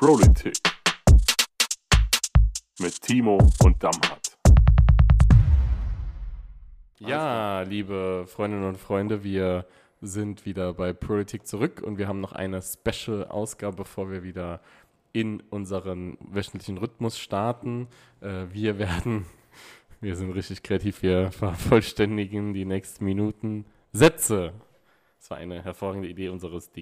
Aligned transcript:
Politik 0.00 0.56
mit 2.80 3.02
Timo 3.02 3.36
und 3.62 3.84
Damhardt. 3.84 4.38
Ja, 6.98 7.60
liebe 7.60 8.24
Freundinnen 8.26 8.64
und 8.64 8.78
Freunde, 8.78 9.22
wir 9.24 9.66
sind 10.00 10.46
wieder 10.46 10.72
bei 10.72 10.94
Politik 10.94 11.46
zurück 11.46 11.82
und 11.84 11.98
wir 11.98 12.08
haben 12.08 12.22
noch 12.22 12.32
eine 12.32 12.62
Special-Ausgabe, 12.62 13.76
bevor 13.76 14.10
wir 14.10 14.22
wieder 14.22 14.62
in 15.12 15.42
unseren 15.50 16.16
wöchentlichen 16.20 16.78
Rhythmus 16.78 17.18
starten. 17.18 17.86
Äh, 18.22 18.46
wir 18.52 18.78
werden, 18.78 19.26
wir 20.00 20.16
sind 20.16 20.30
richtig 20.30 20.62
kreativ, 20.62 21.02
wir 21.02 21.30
vervollständigen 21.30 22.54
die 22.54 22.64
nächsten 22.64 23.04
Minuten 23.04 23.66
Sätze. 23.92 24.54
Das 25.18 25.28
war 25.28 25.36
eine 25.36 25.62
hervorragende 25.62 26.08
Idee 26.08 26.30
unseres 26.30 26.72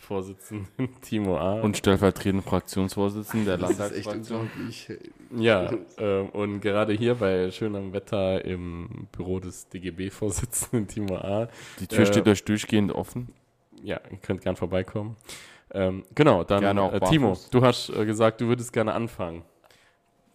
DGB-Vorsitzenden 0.00 0.88
Timo 1.00 1.36
A. 1.38 1.60
Und 1.60 1.76
stellvertretenden 1.76 2.42
Fraktionsvorsitzenden 2.42 3.46
der 3.46 3.58
Das 3.58 3.70
ist 3.70 3.92
echt 3.92 4.06
Landtagsfraktion. 4.06 4.50
Ja, 5.36 5.70
ähm, 5.98 6.28
und 6.30 6.60
gerade 6.60 6.92
hier 6.92 7.14
bei 7.14 7.50
schönem 7.50 7.92
Wetter 7.92 8.44
im 8.44 9.08
Büro 9.12 9.40
des 9.40 9.68
DGB-Vorsitzenden 9.68 10.88
Timo 10.88 11.16
A. 11.16 11.48
Die 11.78 11.86
Tür 11.86 12.00
Äh, 12.00 12.06
steht 12.06 12.26
euch 12.26 12.44
durchgehend 12.44 12.92
offen. 12.92 13.28
Ja, 13.82 14.00
ihr 14.10 14.18
könnt 14.18 14.42
gern 14.42 14.56
vorbeikommen. 14.56 15.16
Ähm, 15.72 16.04
genau, 16.14 16.42
dann 16.44 16.76
äh, 16.76 17.00
Timo, 17.00 17.38
du 17.50 17.62
hast 17.62 17.90
äh, 17.90 18.04
gesagt, 18.04 18.40
du 18.40 18.48
würdest 18.48 18.72
gerne 18.72 18.92
anfangen. 18.92 19.44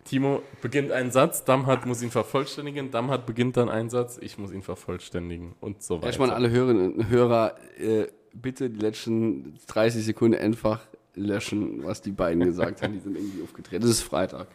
Timo 0.05 0.43
beginnt 0.61 0.91
einen 0.91 1.11
Satz, 1.11 1.43
Damhat 1.45 1.87
muss 1.87 2.01
ihn 2.03 2.11
vervollständigen, 2.11 2.91
Damhat 2.91 3.25
beginnt 3.25 3.57
dann 3.57 3.69
einen 3.69 3.89
Satz, 3.89 4.19
ich 4.21 4.37
muss 4.37 4.51
ihn 4.51 4.61
vervollständigen 4.61 5.55
und 5.61 5.81
so 5.81 5.95
weiter. 5.97 6.07
Erstmal 6.07 6.29
alle 6.29 6.51
Hörerinnen 6.51 6.93
und 6.93 7.09
Hörer, 7.09 7.55
äh, 7.79 8.05
bitte 8.31 8.69
die 8.69 8.79
letzten 8.79 9.55
30 9.67 10.05
Sekunden 10.05 10.39
einfach 10.39 10.81
löschen, 11.15 11.83
was 11.83 12.01
die 12.01 12.11
beiden 12.11 12.43
gesagt 12.43 12.83
haben. 12.83 12.93
Die 12.93 12.99
sind 12.99 13.17
irgendwie 13.17 13.41
aufgetreten. 13.41 13.81
Das 13.81 13.89
ist 13.89 14.03
Freitag. 14.03 14.47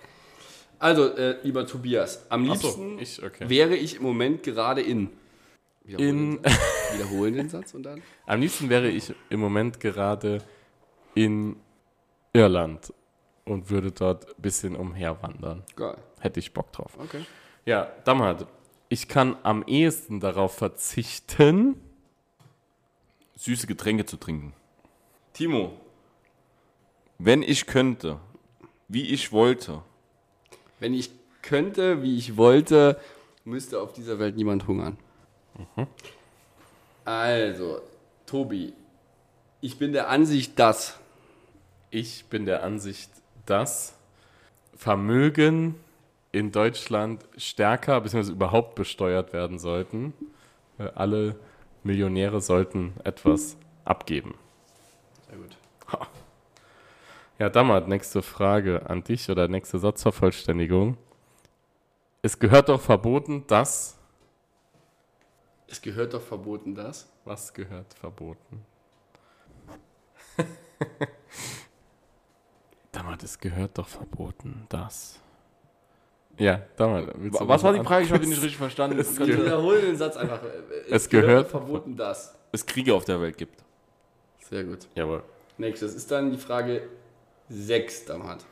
Also, 0.78 1.14
äh, 1.16 1.36
lieber 1.42 1.66
Tobias, 1.66 2.26
am 2.30 2.48
Ach 2.48 2.56
so, 2.56 2.68
liebsten 2.68 2.98
ich, 3.00 3.22
okay. 3.22 3.48
wäre 3.48 3.74
ich 3.74 3.96
im 3.96 4.02
Moment 4.04 4.44
gerade 4.44 4.80
in. 4.80 5.10
In, 5.84 5.96
den, 5.98 6.40
Satz. 6.44 6.60
wiederholen 6.94 7.34
den 7.34 7.48
Satz 7.48 7.74
und 7.74 7.82
dann. 7.82 8.02
am 8.26 8.40
liebsten 8.40 8.68
wäre 8.68 8.88
ich 8.88 9.12
im 9.30 9.40
Moment 9.40 9.80
gerade 9.80 10.38
in 11.14 11.56
Irland 12.32 12.92
und 13.44 13.70
würde 13.70 13.92
dort 13.92 14.28
ein 14.28 14.42
bisschen 14.42 14.76
umherwandern. 14.76 15.64
Geil. 15.76 15.96
Hätte 16.20 16.40
ich 16.40 16.52
Bock 16.52 16.72
drauf. 16.72 16.92
Okay. 16.98 17.24
Ja, 17.64 17.90
Damhat, 18.04 18.46
ich 18.88 19.08
kann 19.08 19.36
am 19.42 19.62
ehesten 19.66 20.20
darauf 20.20 20.54
verzichten, 20.54 21.80
Süße 23.36 23.66
Getränke 23.66 24.04
zu 24.04 24.16
trinken. 24.18 24.52
Timo, 25.32 25.72
wenn 27.18 27.42
ich 27.42 27.66
könnte, 27.66 28.18
wie 28.88 29.06
ich 29.08 29.32
wollte, 29.32 29.82
Wenn 30.78 30.94
ich 30.94 31.10
könnte, 31.42 32.02
wie 32.02 32.16
ich 32.16 32.36
wollte, 32.36 32.98
müsste 33.44 33.80
auf 33.80 33.92
dieser 33.92 34.18
Welt 34.18 34.36
niemand 34.36 34.66
hungern. 34.66 34.96
Also, 37.04 37.82
Tobi, 38.26 38.72
ich 39.60 39.78
bin 39.78 39.92
der 39.92 40.08
Ansicht, 40.08 40.58
dass 40.58 40.98
Ich 41.90 42.26
bin 42.26 42.46
der 42.46 42.62
Ansicht, 42.62 43.10
dass 43.50 43.98
Vermögen 44.76 45.74
in 46.32 46.52
Deutschland 46.52 47.24
stärker 47.36 48.00
bzw. 48.00 48.30
überhaupt 48.30 48.76
besteuert 48.76 49.32
werden 49.32 49.58
sollten. 49.58 50.14
Alle 50.94 51.36
Millionäre 51.82 52.40
sollten 52.40 52.94
etwas 53.04 53.56
abgeben. 53.84 54.34
Sehr 55.28 55.38
gut. 55.38 55.56
Ja, 57.38 57.48
Dammert, 57.48 57.88
nächste 57.88 58.20
Frage 58.22 58.88
an 58.88 59.02
dich 59.02 59.30
oder 59.30 59.48
nächste 59.48 59.78
Satzvervollständigung. 59.78 60.98
Es 62.20 62.38
gehört 62.38 62.68
doch 62.68 62.80
verboten, 62.80 63.46
dass. 63.46 63.98
Es 65.66 65.80
gehört 65.80 66.12
doch 66.12 66.20
verboten, 66.20 66.74
dass. 66.74 67.10
Was 67.24 67.54
gehört 67.54 67.94
verboten? 67.94 68.64
Es 73.22 73.38
gehört 73.38 73.78
doch 73.78 73.88
verboten, 73.88 74.66
dass. 74.68 75.18
Ja, 76.38 76.62
du 76.78 76.86
was 77.48 77.62
war 77.62 77.72
die 77.74 77.84
Frage? 77.84 78.04
Ich 78.06 78.10
habe 78.12 78.20
die 78.22 78.28
nicht 78.30 78.42
richtig 78.42 78.56
verstanden. 78.56 78.98
Es 78.98 79.10
Es, 79.10 79.18
Ich 79.18 79.28
wiederhole 79.36 79.80
den 79.82 79.96
Satz 79.96 80.16
einfach. 80.16 80.40
Es 80.88 81.08
gehört- 81.08 81.46
doch 81.46 81.50
verboten, 81.50 81.96
dass. 81.96 82.34
es 82.52 82.64
Kriege 82.64 82.94
auf 82.94 83.04
der 83.04 83.20
Welt 83.20 83.36
gibt. 83.36 83.62
Sehr 84.48 84.64
gut. 84.64 84.88
Jawohl. 84.94 85.22
Nächstes 85.58 85.94
ist 85.94 86.10
dann 86.10 86.30
die 86.30 86.38
Frage 86.38 86.88
6, 87.50 88.06
Damhat. 88.06 88.44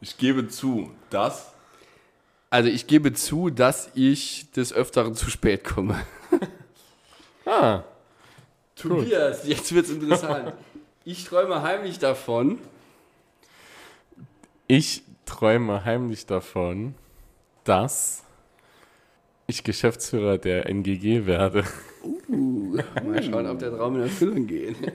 Ich 0.00 0.16
gebe 0.18 0.48
zu, 0.48 0.90
dass 1.10 1.52
Also, 2.50 2.68
ich 2.68 2.86
gebe 2.86 3.12
zu, 3.12 3.50
dass 3.50 3.90
ich 3.94 4.50
des 4.52 4.72
Öfteren 4.72 5.14
zu 5.14 5.30
spät 5.30 5.64
komme. 5.64 6.00
Ah, 7.46 7.82
Tobias, 8.76 9.46
jetzt 9.46 9.74
wird's 9.74 9.88
interessant. 9.90 10.52
Ich 11.04 11.24
träume 11.24 11.62
heimlich 11.62 11.98
davon. 11.98 12.58
Ich 14.68 15.02
träume 15.26 15.84
heimlich 15.84 16.26
davon, 16.26 16.94
dass 17.64 18.24
ich 19.46 19.64
Geschäftsführer 19.64 20.38
der 20.38 20.68
NGG 20.68 21.26
werde. 21.26 21.64
Uh, 22.28 22.78
mal 23.04 23.22
schauen, 23.22 23.46
ob 23.46 23.58
der 23.58 23.76
Traum 23.76 23.96
in 23.96 24.02
Erfüllung 24.02 24.46
geht. 24.46 24.76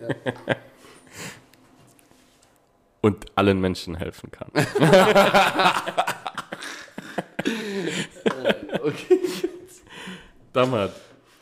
und 3.01 3.25
allen 3.35 3.59
Menschen 3.59 3.95
helfen 3.95 4.31
kann. 4.31 4.49
Okay. 8.83 9.19
Dammert, 10.51 10.93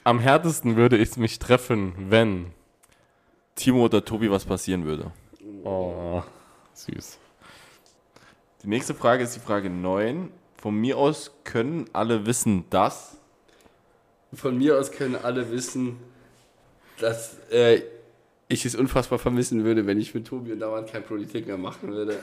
am 0.04 0.20
härtesten 0.20 0.76
würde 0.76 0.98
ich 0.98 1.18
mich 1.18 1.40
treffen, 1.40 1.94
wenn. 2.10 2.52
Timo 3.56 3.86
oder 3.86 4.06
Tobi 4.06 4.32
was 4.32 4.46
passieren 4.46 4.86
würde. 4.86 5.12
Oh, 5.64 6.24
süß. 6.74 7.18
Die 8.64 8.68
nächste 8.68 8.94
Frage 8.94 9.24
ist 9.24 9.36
die 9.36 9.40
Frage 9.40 9.72
9. 9.72 10.30
Von 10.58 10.76
mir 10.76 10.98
aus 10.98 11.32
können 11.44 11.86
alle 11.94 12.28
wissen, 12.28 12.66
dass 12.70 13.18
Von 14.34 14.60
mir 14.60 14.78
aus 14.80 14.92
können 14.92 15.16
alle 15.16 15.52
wissen, 15.52 15.98
dass 17.00 17.38
äh, 17.50 17.82
ich 18.50 18.64
es 18.66 18.76
unfassbar 18.76 19.18
vermissen 19.18 19.64
würde, 19.64 19.88
wenn 19.88 20.00
ich 20.00 20.14
mit 20.14 20.28
Tobi 20.28 20.52
und 20.52 20.60
dauernd 20.60 20.92
keine 20.92 21.04
Politik 21.04 21.48
mehr 21.48 21.58
machen 21.58 21.92
würde. 21.92 22.20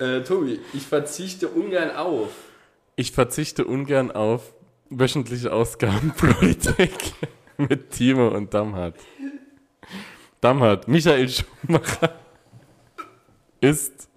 äh, 0.00 0.22
Tobi, 0.22 0.58
ich 0.72 0.82
verzichte 0.82 1.48
ungern 1.48 1.92
auf. 1.92 2.30
Ich 2.96 3.12
verzichte 3.12 3.64
ungern 3.64 4.10
auf 4.10 4.54
wöchentliche 4.88 5.52
Ausgaben 5.52 6.12
Politik 6.16 7.12
mit 7.58 7.90
Timo 7.90 8.28
und 8.28 8.52
Damhardt. 8.52 8.96
Damhardt, 10.40 10.88
Michael 10.88 11.28
Schumacher 11.28 12.18
ist 13.60 14.08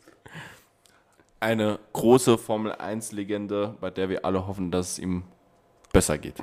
eine 1.40 1.80
große 1.92 2.38
Formel 2.38 2.72
1 2.72 3.12
Legende, 3.12 3.76
bei 3.82 3.90
der 3.90 4.10
wir 4.10 4.26
alle 4.26 4.48
hoffen, 4.48 4.72
dass 4.72 4.94
es 4.94 5.00
ihm 5.00 5.24
besser 5.92 6.18
geht. 6.18 6.36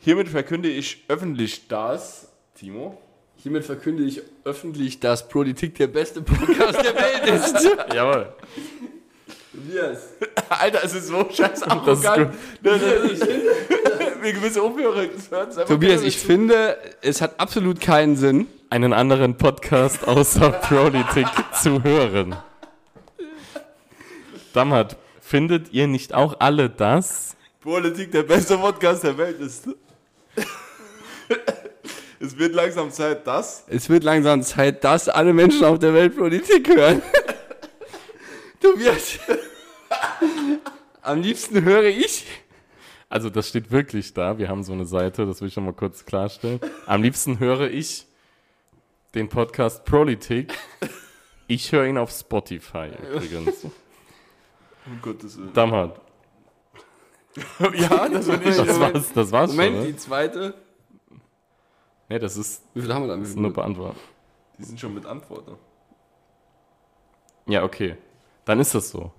Hiermit 0.00 0.28
verkünde 0.28 0.68
ich 0.68 1.04
öffentlich 1.08 1.68
das, 1.68 2.30
Timo, 2.54 2.98
Hiermit 3.42 3.64
verkünde 3.64 4.02
ich 4.02 4.20
öffentlich, 4.44 5.00
dass 5.00 5.26
Politik 5.26 5.74
der 5.76 5.86
beste 5.86 6.20
Podcast 6.20 6.84
der 6.84 6.94
Welt 6.94 7.26
ist. 7.26 7.64
Jawohl. 7.94 8.34
Tobias. 9.50 10.08
Alter, 10.50 10.84
es 10.84 10.94
ist 10.94 11.06
so 11.06 11.26
scheiß 11.30 11.60
Das 11.60 11.62
ist 11.62 12.06
arrogant. 12.06 12.32
gut. 12.32 13.79
Wir 14.22 14.32
gewisse 14.34 14.62
einfach 14.62 15.64
Tobias, 15.66 16.02
ich 16.02 16.18
finde, 16.18 16.76
es 17.00 17.22
hat 17.22 17.40
absolut 17.40 17.80
keinen 17.80 18.16
Sinn. 18.16 18.46
Einen 18.68 18.92
anderen 18.92 19.36
Podcast 19.36 20.06
außer 20.06 20.50
Politik 20.68 21.26
zu 21.60 21.82
hören. 21.82 22.36
Damhardt, 24.52 24.96
findet 25.20 25.72
ihr 25.72 25.86
nicht 25.86 26.12
auch 26.12 26.36
alle 26.38 26.68
das? 26.68 27.34
Politik 27.60 28.12
der 28.12 28.22
beste 28.24 28.58
Podcast 28.58 29.04
der 29.04 29.16
Welt 29.16 29.40
ist. 29.40 29.68
es 32.20 32.38
wird 32.38 32.54
langsam 32.54 32.90
Zeit, 32.90 33.26
dass. 33.26 33.64
Es 33.68 33.88
wird 33.88 34.04
langsam 34.04 34.42
Zeit, 34.42 34.84
dass 34.84 35.08
alle 35.08 35.32
Menschen 35.32 35.64
auf 35.64 35.78
der 35.78 35.94
Welt 35.94 36.16
Politik 36.16 36.68
hören. 36.68 37.00
Tobias. 38.60 39.18
Am 41.02 41.22
liebsten 41.22 41.64
höre 41.64 41.84
ich. 41.84 42.26
Also 43.10 43.28
das 43.28 43.48
steht 43.48 43.72
wirklich 43.72 44.14
da. 44.14 44.38
Wir 44.38 44.48
haben 44.48 44.62
so 44.62 44.72
eine 44.72 44.86
Seite, 44.86 45.26
das 45.26 45.40
will 45.40 45.48
ich 45.48 45.54
schon 45.54 45.64
mal 45.64 45.74
kurz 45.74 46.06
klarstellen. 46.06 46.60
Am 46.86 47.02
liebsten 47.02 47.40
höre 47.40 47.68
ich 47.68 48.06
den 49.14 49.28
Podcast 49.28 49.84
Politik. 49.84 50.56
Ich 51.48 51.72
höre 51.72 51.86
ihn 51.86 51.98
auf 51.98 52.12
Spotify 52.12 52.90
übrigens. 53.12 53.66
Um 54.86 54.98
Gottes 55.02 55.36
Willen. 55.36 55.52
Damhardt. 55.52 56.00
Ja, 57.74 58.08
das 58.08 58.28
ich. 58.28 58.40
Das 58.40 58.80
war's, 58.80 59.12
das 59.12 59.30
war's 59.30 59.50
Moment, 59.50 59.76
schon, 59.76 59.84
die 59.84 59.92
ne? 59.92 59.96
zweite. 59.98 60.54
Nee, 62.08 62.18
das 62.18 62.36
ist, 62.38 62.62
Wie 62.72 62.80
viel 62.80 62.92
haben 62.92 63.06
wir 63.06 63.14
das 63.14 63.28
ist 63.28 63.36
nur 63.36 63.52
beantwortet. 63.52 64.00
Die 64.58 64.64
sind 64.64 64.80
schon 64.80 64.94
mit 64.94 65.04
Antworten. 65.04 65.56
Ja, 67.46 67.62
okay. 67.62 67.96
Dann 68.46 68.58
ist 68.58 68.74
das 68.74 68.88
so. 68.88 69.12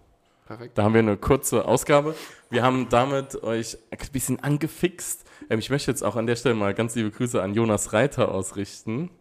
Perfekt. 0.51 0.77
Da 0.77 0.83
haben 0.83 0.94
wir 0.94 1.00
eine 1.00 1.15
kurze 1.15 1.63
Ausgabe. 1.63 2.13
Wir 2.50 2.62
haben 2.62 2.89
damit 2.89 3.42
euch 3.42 3.77
ein 3.89 4.12
bisschen 4.12 4.44
angefixt. 4.44 5.24
Ähm, 5.50 5.59
ich 5.59 5.69
möchte 5.69 5.89
jetzt 5.89 6.03
auch 6.03 6.18
an 6.18 6.27
der 6.27 6.36
Stelle 6.36 6.56
mal 6.56 6.74
ganz 6.74 6.94
liebe 6.94 7.09
Grüße 7.09 7.42
an 7.42 7.53
Jonas 7.53 7.94
Reiter 7.94 8.33
ausrichten, 8.33 9.12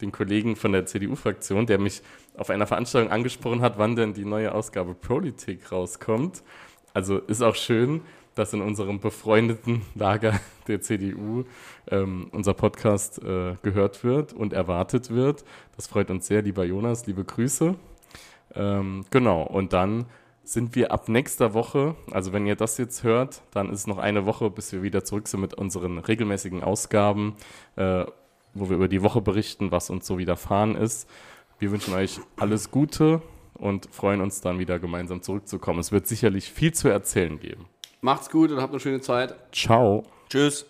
den 0.00 0.10
Kollegen 0.10 0.56
von 0.56 0.72
der 0.72 0.84
CDU-Fraktion, 0.84 1.66
der 1.66 1.78
mich 1.78 2.02
auf 2.36 2.50
einer 2.50 2.66
Veranstaltung 2.66 3.12
angesprochen 3.12 3.60
hat, 3.60 3.78
wann 3.78 3.94
denn 3.94 4.14
die 4.14 4.24
neue 4.24 4.52
Ausgabe 4.52 4.94
Politik 4.94 5.70
rauskommt. 5.70 6.42
Also 6.92 7.18
ist 7.18 7.42
auch 7.42 7.54
schön, 7.54 8.00
dass 8.34 8.52
in 8.52 8.60
unserem 8.60 8.98
befreundeten 8.98 9.82
Lager 9.94 10.40
der 10.66 10.80
CDU 10.80 11.44
ähm, 11.88 12.30
unser 12.32 12.54
Podcast 12.54 13.22
äh, 13.22 13.54
gehört 13.62 14.02
wird 14.02 14.32
und 14.32 14.52
erwartet 14.52 15.10
wird. 15.10 15.44
Das 15.76 15.86
freut 15.86 16.10
uns 16.10 16.26
sehr, 16.26 16.42
lieber 16.42 16.64
Jonas, 16.64 17.06
liebe 17.06 17.22
Grüße. 17.22 17.76
Ähm, 18.56 19.04
genau, 19.10 19.44
und 19.44 19.72
dann 19.72 20.06
sind 20.44 20.76
wir 20.76 20.92
ab 20.92 21.08
nächster 21.08 21.54
Woche, 21.54 21.96
also 22.10 22.32
wenn 22.32 22.46
ihr 22.46 22.56
das 22.56 22.78
jetzt 22.78 23.02
hört, 23.02 23.42
dann 23.52 23.70
ist 23.70 23.80
es 23.80 23.86
noch 23.86 23.98
eine 23.98 24.26
Woche, 24.26 24.50
bis 24.50 24.72
wir 24.72 24.82
wieder 24.82 25.04
zurück 25.04 25.26
sind 25.28 25.40
mit 25.40 25.54
unseren 25.54 25.98
regelmäßigen 25.98 26.62
Ausgaben, 26.62 27.36
äh, 27.76 28.04
wo 28.52 28.68
wir 28.68 28.76
über 28.76 28.88
die 28.88 29.02
Woche 29.02 29.20
berichten, 29.20 29.72
was 29.72 29.90
uns 29.90 30.06
so 30.06 30.18
widerfahren 30.18 30.76
ist. 30.76 31.08
Wir 31.58 31.70
wünschen 31.70 31.94
euch 31.94 32.20
alles 32.36 32.70
Gute 32.70 33.22
und 33.54 33.88
freuen 33.92 34.20
uns 34.20 34.40
dann 34.40 34.58
wieder 34.58 34.78
gemeinsam 34.78 35.22
zurückzukommen. 35.22 35.80
Es 35.80 35.92
wird 35.92 36.06
sicherlich 36.06 36.52
viel 36.52 36.72
zu 36.72 36.88
erzählen 36.88 37.40
geben. 37.40 37.66
Macht's 38.00 38.28
gut 38.30 38.50
und 38.50 38.60
habt 38.60 38.72
eine 38.72 38.80
schöne 38.80 39.00
Zeit. 39.00 39.34
Ciao. 39.52 40.04
Tschüss. 40.28 40.66